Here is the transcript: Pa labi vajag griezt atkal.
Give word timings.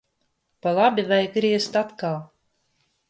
Pa 0.61 0.71
labi 0.77 1.03
vajag 1.11 1.29
griezt 1.35 1.77
atkal. 1.83 2.19